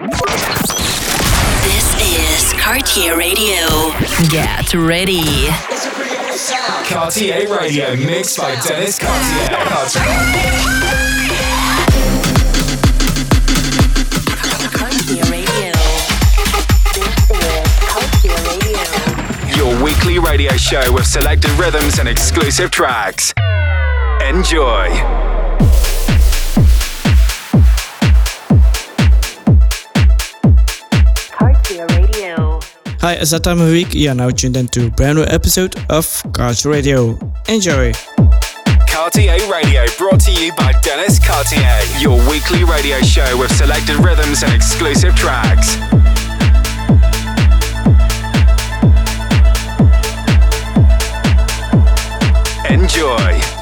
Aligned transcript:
This 0.00 1.92
is 2.00 2.54
Cartier 2.58 3.18
Radio. 3.18 3.92
Get 4.30 4.72
ready. 4.72 5.48
Cartier 6.88 7.46
Radio 7.54 7.94
mixed 7.96 8.38
by 8.38 8.58
Dennis 8.62 8.98
Cartier. 8.98 9.58
Cartier 14.72 15.22
Radio. 15.30 15.72
This 16.94 17.30
is 17.30 17.68
Cartier 17.84 18.40
Radio. 18.48 18.80
Your 19.54 19.84
weekly 19.84 20.18
radio 20.18 20.56
show 20.56 20.90
with 20.94 21.06
selected 21.06 21.50
rhythms 21.58 21.98
and 21.98 22.08
exclusive 22.08 22.70
tracks. 22.70 23.34
Enjoy. 24.26 24.88
Hi, 33.00 33.14
it's 33.14 33.30
that 33.30 33.44
time 33.44 33.62
of 33.62 33.68
week. 33.68 33.94
You 33.94 34.10
are 34.10 34.14
now 34.14 34.28
tuned 34.28 34.58
into 34.58 34.86
a 34.86 34.90
brand 34.90 35.16
new 35.16 35.24
episode 35.24 35.74
of 35.88 36.22
Cars 36.34 36.66
Radio. 36.66 37.18
Enjoy. 37.48 37.94
Cartier 38.86 39.38
Radio 39.50 39.86
brought 39.96 40.20
to 40.20 40.32
you 40.32 40.52
by 40.52 40.72
Dennis 40.82 41.18
Cartier. 41.18 41.80
Your 41.98 42.18
weekly 42.28 42.62
radio 42.62 43.00
show 43.00 43.38
with 43.38 43.50
selected 43.56 43.96
rhythms 44.04 44.42
and 44.42 44.52
exclusive 44.52 45.14
tracks. 45.16 45.76
Enjoy. 52.68 53.59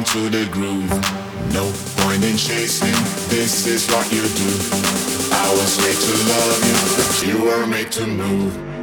into 0.00 0.30
the 0.30 0.50
groove. 0.50 0.88
No 1.52 1.70
point 1.98 2.24
in 2.24 2.34
chasing, 2.34 2.96
this 3.28 3.66
is 3.66 3.86
what 3.88 4.10
you 4.10 4.22
do. 4.22 4.50
I 5.30 5.52
was 5.52 5.76
made 5.76 6.00
to 6.08 6.14
love 6.32 6.60
you, 6.68 6.78
but 6.96 7.26
you 7.26 7.44
were 7.44 7.66
made 7.66 7.92
to 7.92 8.06
move. 8.06 8.79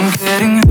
I'm 0.00 0.12
getting 0.18 0.67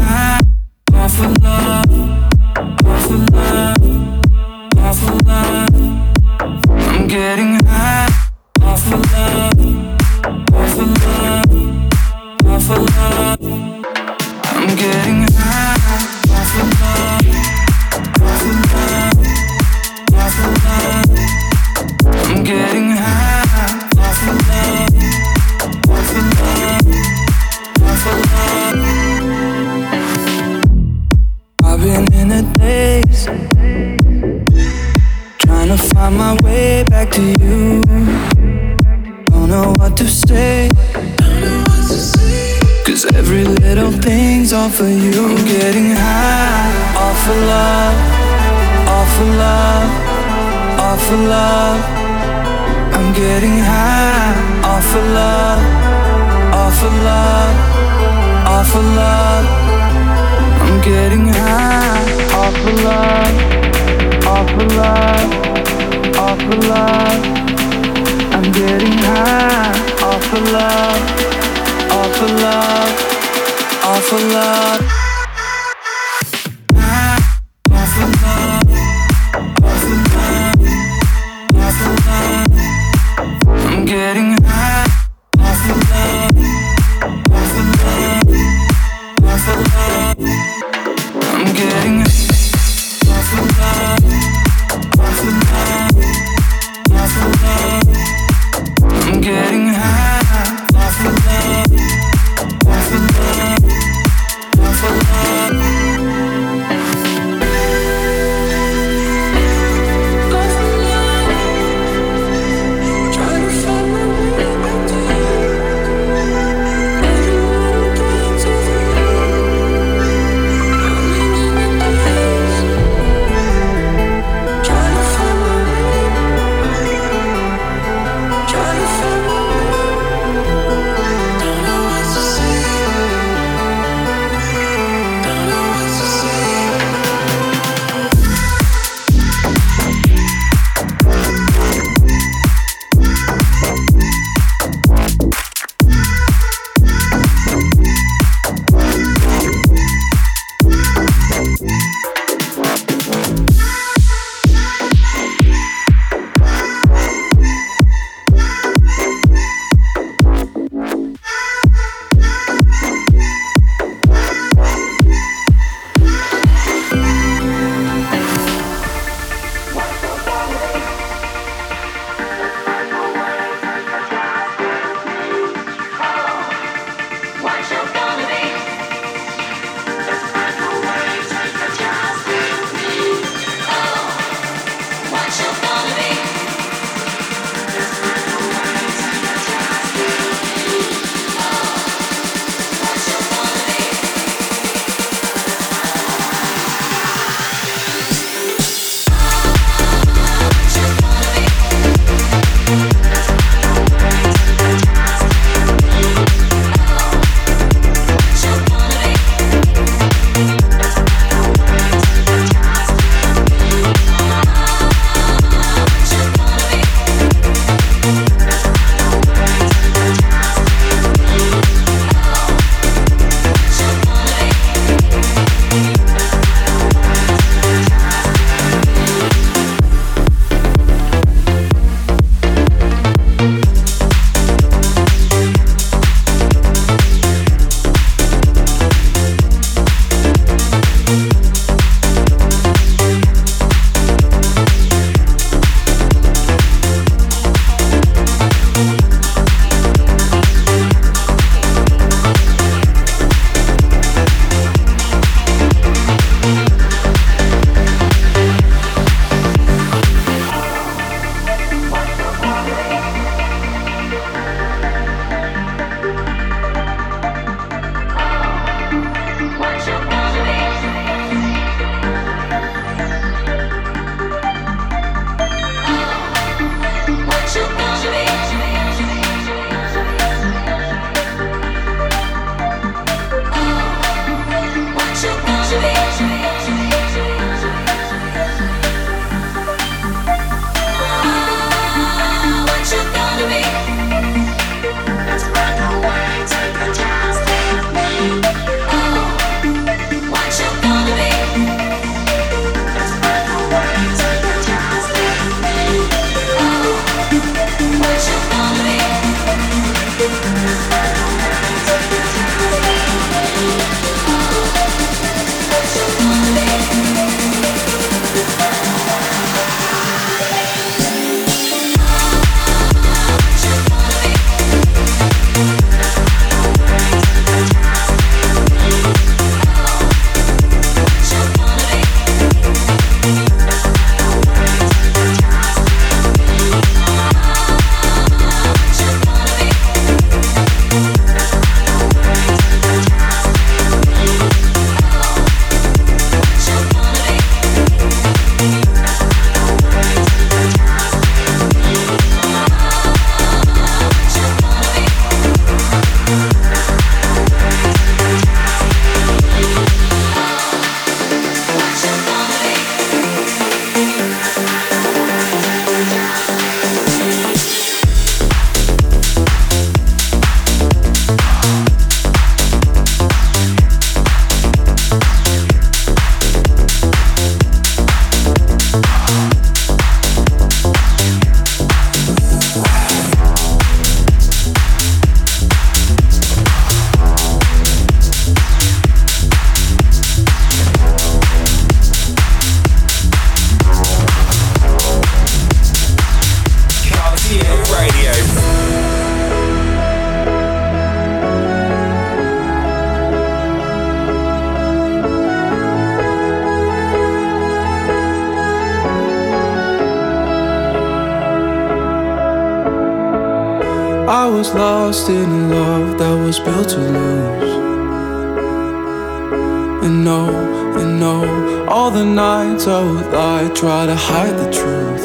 try 423.80 424.08
to 424.08 424.16
hide 424.16 424.58
the 424.58 424.72
truth. 424.72 425.22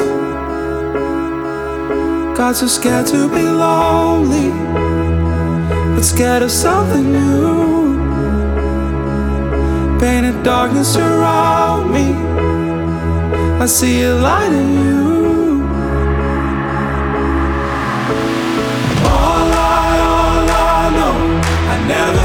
Got 2.37 2.55
so 2.55 2.67
scared 2.67 3.07
to 3.07 3.27
be 3.27 3.41
lonely, 3.41 4.51
but 5.95 6.03
scared 6.03 6.43
of 6.43 6.51
something 6.51 7.11
new. 7.11 7.97
Painted 9.99 10.43
darkness 10.43 10.95
around 10.95 11.91
me, 11.91 12.13
I 13.59 13.65
see 13.65 14.03
a 14.03 14.13
light 14.13 14.51
in 14.51 14.69
you. 14.83 15.63
All 19.09 19.49
I, 19.81 19.97
all 20.13 20.47
I 20.75 20.91
know, 20.97 21.15
I 21.73 21.75
never 21.87 22.22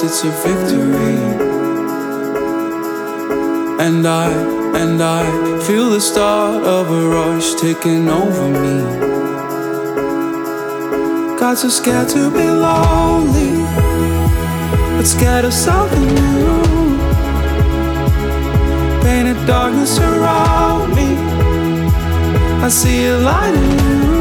past, 0.00 0.04
it's 0.04 0.24
a 0.24 0.30
victory. 0.46 1.16
And 3.80 4.06
I, 4.06 4.30
and 4.78 5.02
I 5.02 5.60
feel 5.60 5.90
the 5.90 6.00
start 6.00 6.64
of 6.64 6.90
a 6.90 7.08
rush 7.08 7.54
taking 7.54 8.08
over 8.08 8.48
me. 8.48 9.08
Got 11.38 11.58
so 11.58 11.68
scared 11.68 12.08
to 12.10 12.30
be 12.30 12.44
lonely, 12.44 13.64
but 14.96 15.04
scared 15.04 15.44
of 15.44 15.52
something 15.52 16.06
new. 16.06 16.98
Painted 19.02 19.46
darkness 19.46 19.98
around 19.98 20.94
me, 20.94 21.16
I 22.62 22.68
see 22.68 23.06
a 23.06 23.18
light 23.18 23.54
in 23.54 24.14
you. 24.14 24.19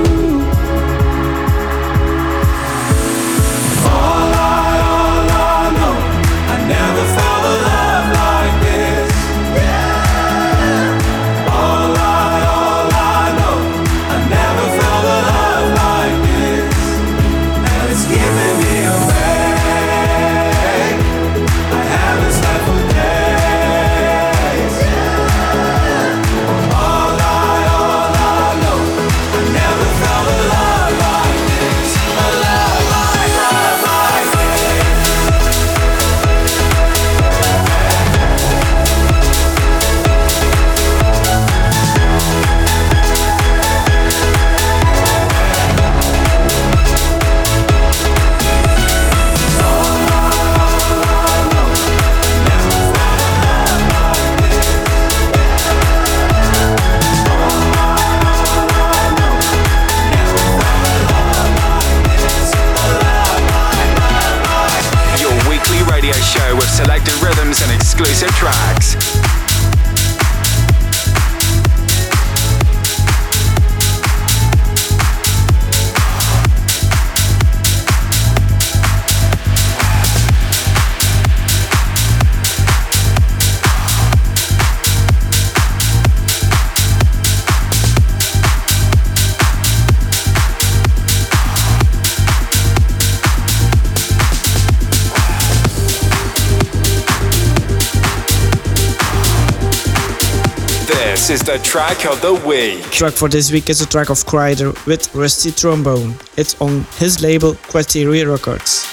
Track 101.70 102.04
of 102.08 102.20
the 102.24 102.34
week. 102.48 102.82
Track 102.86 103.14
for 103.14 103.30
this 103.30 103.52
week 103.52 103.70
is 103.70 103.80
a 103.80 103.86
track 103.86 104.10
of 104.10 104.26
Crider 104.26 104.74
with 104.88 105.14
Rusty 105.14 105.52
Trombone. 105.52 106.16
It's 106.36 106.60
on 106.60 106.84
his 106.98 107.22
label 107.22 107.54
Criteria 107.54 108.28
Records. 108.28 108.89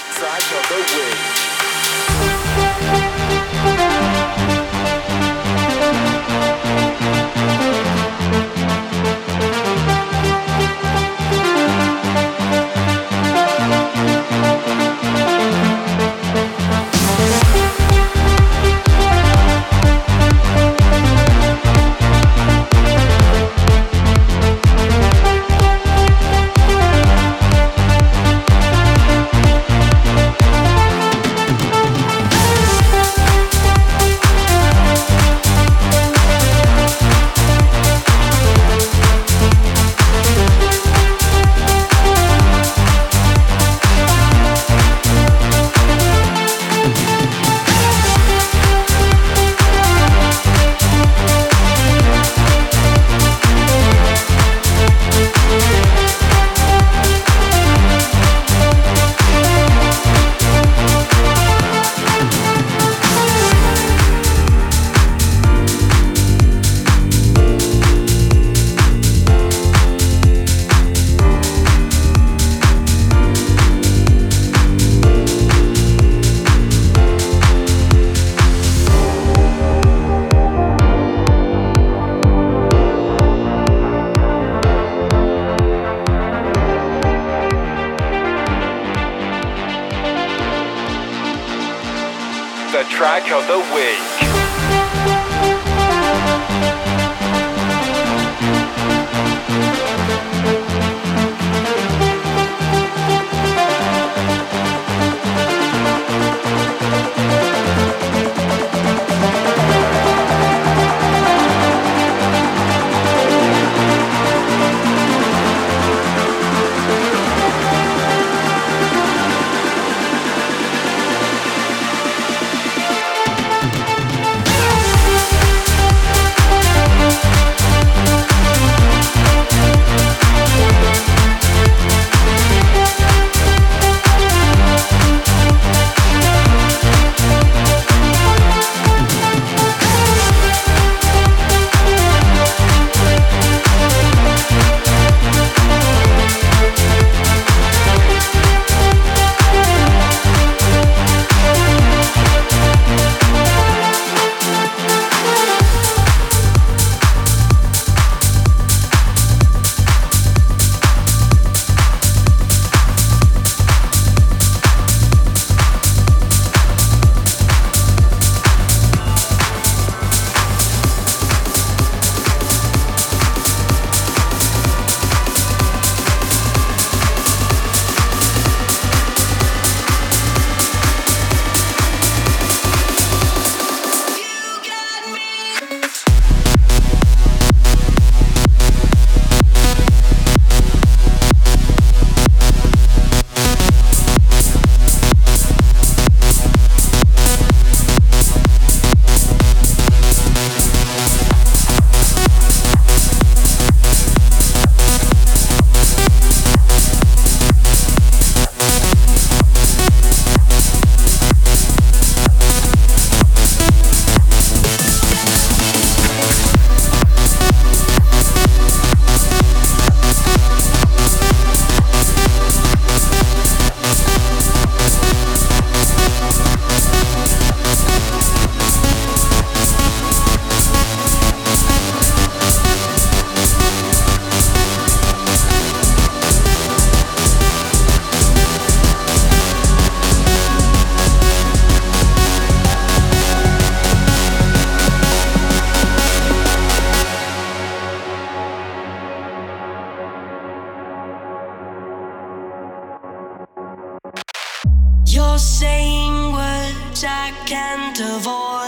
You're 255.17 255.39
saying 255.39 256.31
words 256.31 257.03
I 257.03 257.33
can't 257.47 257.99
avoid. 257.99 258.66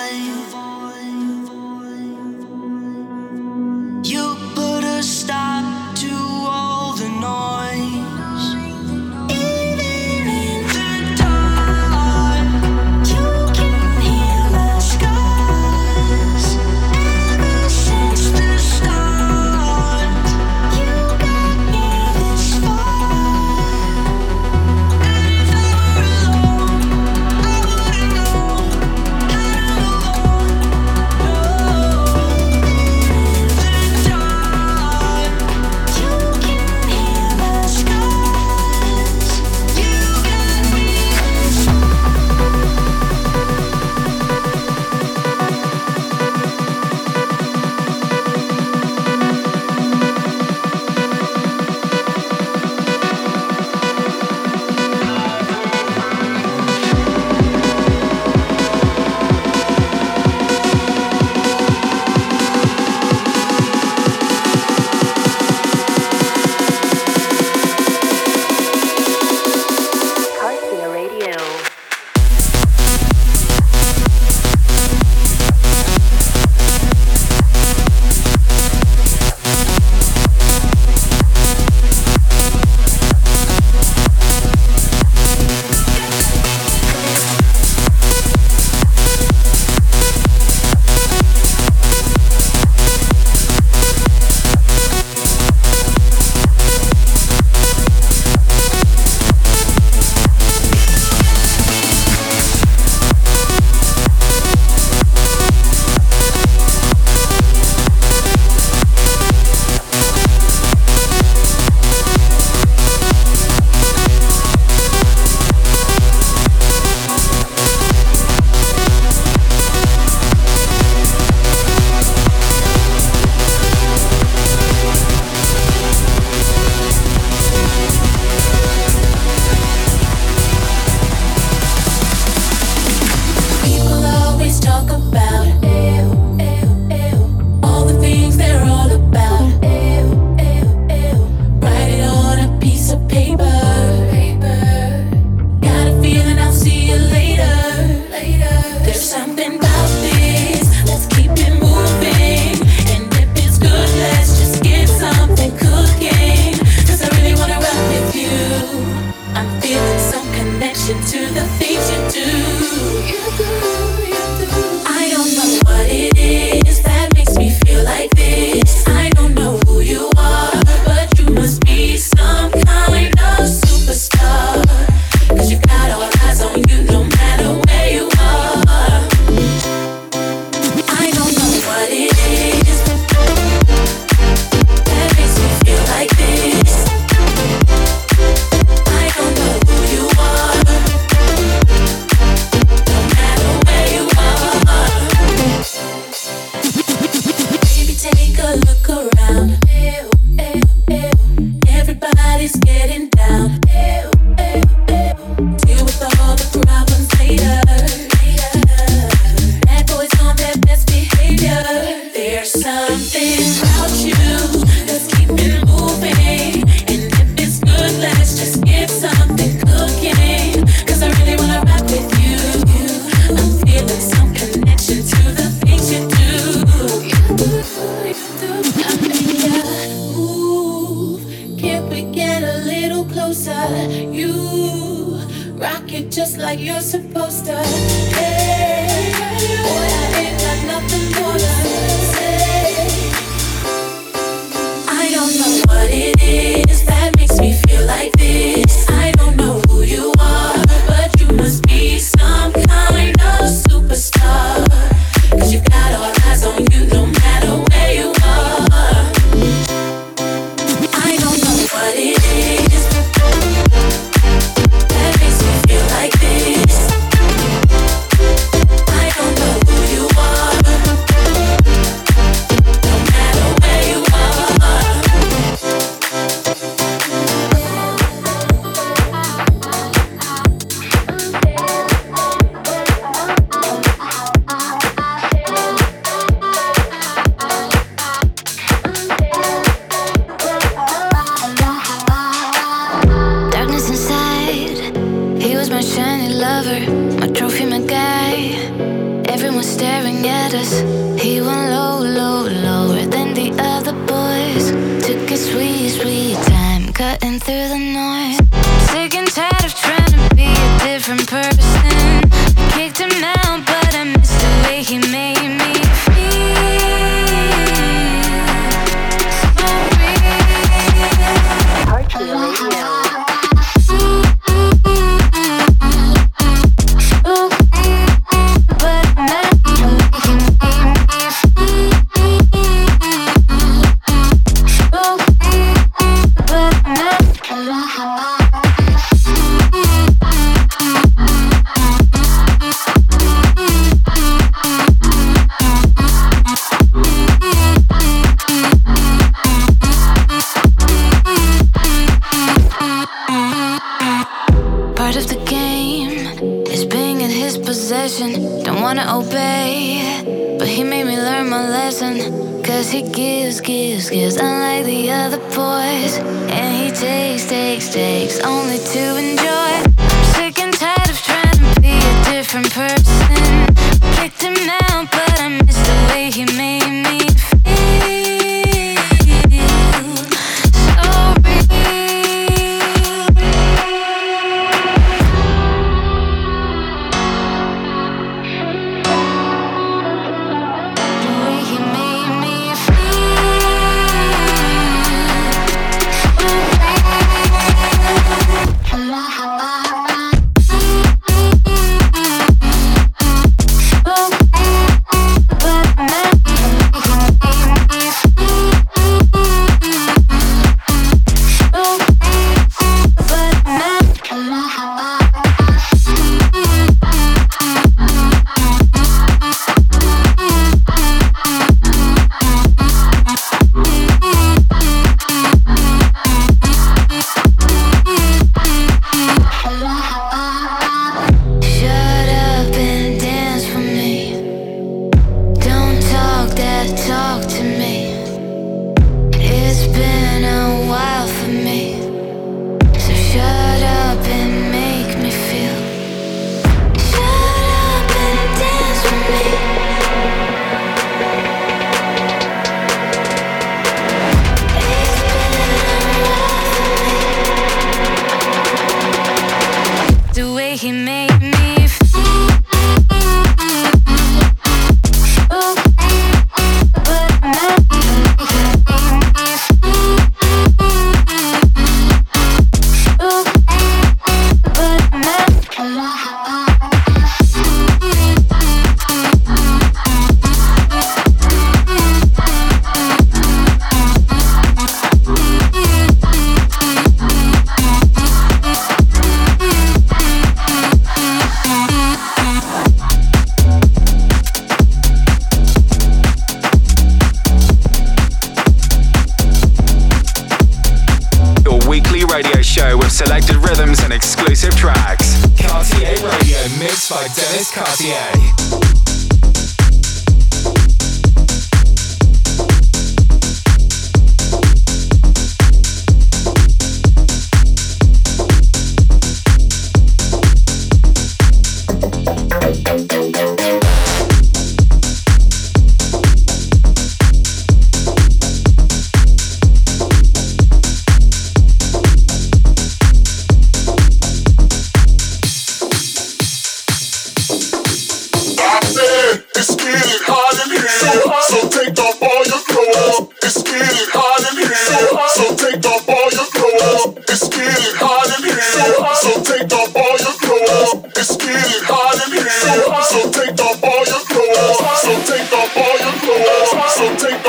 so 557.00 557.16
take 557.16 557.49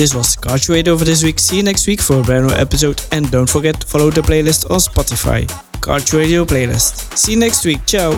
This 0.00 0.14
was 0.14 0.34
Cartie 0.34 0.72
Radio 0.72 0.96
for 0.96 1.04
this 1.04 1.22
week. 1.22 1.38
See 1.38 1.58
you 1.58 1.62
next 1.62 1.86
week 1.86 2.00
for 2.00 2.20
a 2.20 2.22
brand 2.22 2.46
new 2.46 2.54
episode. 2.54 3.02
And 3.12 3.30
don't 3.30 3.50
forget 3.50 3.82
to 3.82 3.86
follow 3.86 4.08
the 4.08 4.22
playlist 4.22 4.70
on 4.70 4.78
Spotify. 4.78 5.46
Cartie 5.82 6.16
Radio 6.16 6.46
playlist. 6.46 7.14
See 7.18 7.32
you 7.32 7.38
next 7.38 7.66
week. 7.66 7.84
Ciao. 7.84 8.12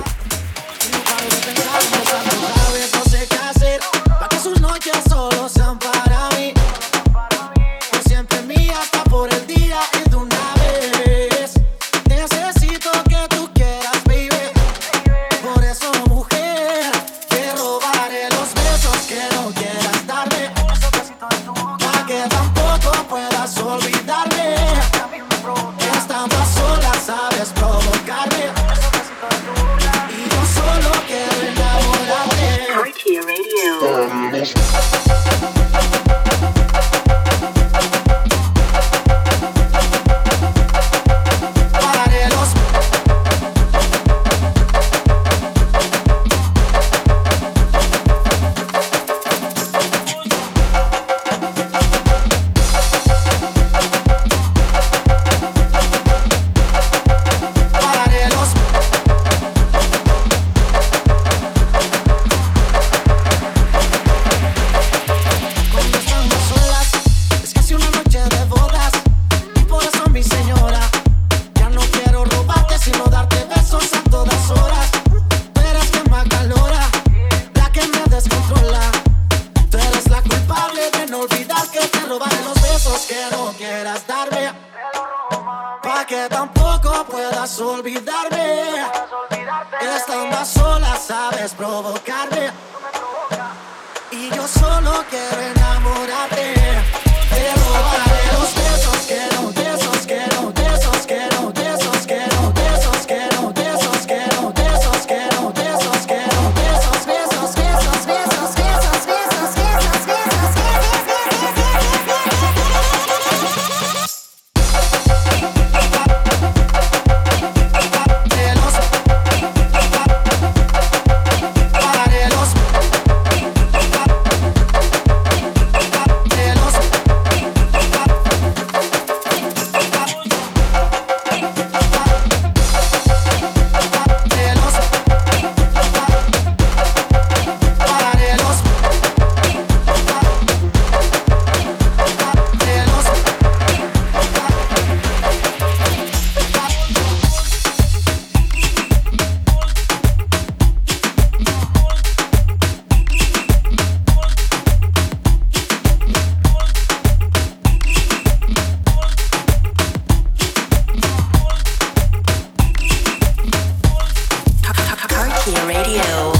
Radio. 165.44 166.31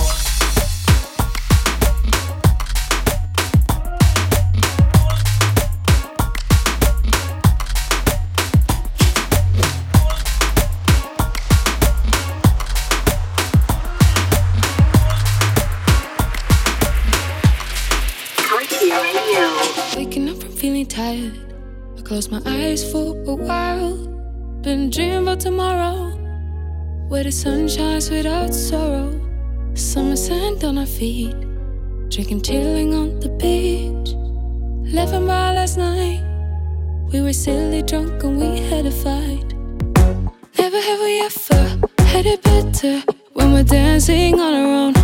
Drinking, 32.09 32.43
chilling 32.43 32.95
on 32.95 33.21
the 33.21 33.29
beach. 33.41 34.11
And 34.13 35.27
right 35.29 35.53
last 35.55 35.79
night. 35.79 36.21
We 37.13 37.21
were 37.21 37.33
silly 37.33 37.83
drunk 37.83 38.25
and 38.25 38.39
we 38.41 38.59
had 38.69 38.87
a 38.87 38.91
fight. 38.91 39.55
Never 40.59 40.81
have 40.81 41.01
we 41.01 41.21
ever 41.21 41.63
had 42.07 42.27
it 42.27 42.43
better 42.43 43.01
when 43.35 43.53
we're 43.53 43.63
dancing 43.63 44.41
on 44.41 44.53
our 44.53 44.73
own. 44.83 44.95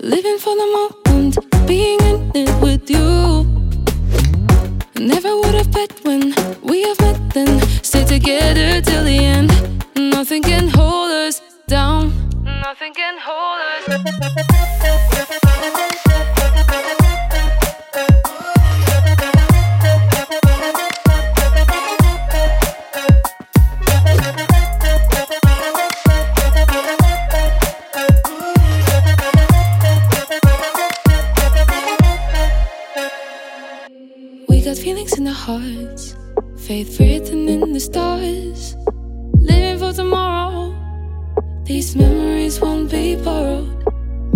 Living 0.00 0.38
for 0.38 0.56
the 0.56 0.68
moment, 0.76 1.36
being 1.66 2.00
in 2.00 2.30
it 2.34 2.62
with 2.62 2.88
you. 2.88 3.44
Never 4.98 5.36
would 5.36 5.54
have 5.54 5.70
bet 5.70 5.92
when 6.04 6.34
we 6.62 6.84
have 6.84 7.00
met, 7.00 7.34
then 7.34 7.60
stay 7.82 8.04
together 8.06 8.80
till 8.80 9.04
the 9.04 9.18
end. 9.18 9.50
Nothing 9.94 10.42
can 10.42 10.68
hold 10.68 11.10
us 11.10 11.45
down. 11.68 12.12
Nothing 12.44 12.94
can 12.94 13.18
hold 13.20 13.60
us. 13.60 13.88
We 34.48 34.60
got 34.62 34.76
feelings 34.76 35.18
in 35.18 35.24
the 35.24 35.32
hearts, 35.32 36.14
faith 36.58 37.00
written 37.00 37.48
in 37.48 37.72
the 37.72 37.80
stars. 37.80 38.76
Living 39.34 39.78
for 39.78 39.92
tomorrow, 39.92 40.75
these 41.66 41.96
memories 41.96 42.60
won't 42.60 42.88
be 42.90 43.16
borrowed. 43.16 43.66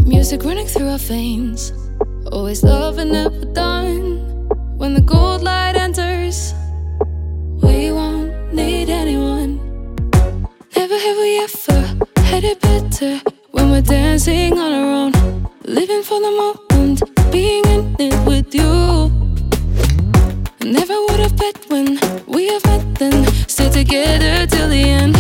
Music 0.05 0.43
running 0.43 0.67
through 0.67 0.89
our 0.89 0.99
veins, 0.99 1.73
always 2.33 2.65
love 2.65 2.99
and 2.99 3.13
never 3.13 3.45
done. 3.55 4.49
When 4.77 4.95
the 4.95 5.01
gold 5.01 5.43
light 5.43 5.77
enters, 5.77 6.53
we 7.63 7.93
won't 7.93 8.53
need 8.53 8.91
anyone. 8.91 9.61
Never 10.77 10.99
have 10.99 11.17
we 11.19 11.39
ever 11.47 11.81
had 12.31 12.43
it 12.43 12.61
better 12.61 13.21
when 13.53 13.71
we're 13.71 13.83
dancing 13.83 14.59
on 14.59 14.73
our 14.73 14.91
own. 15.01 15.13
Living 15.65 16.03
for 16.03 16.19
the 16.21 16.33
moment, 16.43 17.03
being 17.31 17.65
in 17.67 17.97
it 18.01 18.27
with 18.27 18.53
you. 18.53 19.09
Never 20.65 20.95
would 21.05 21.21
have 21.21 21.37
bet 21.37 21.65
when 21.69 21.99
we 22.27 22.49
have 22.49 22.65
met, 22.67 22.99
then 22.99 23.25
stay 23.47 23.71
together 23.71 24.47
till 24.47 24.69
the 24.69 24.83
end. 24.83 25.20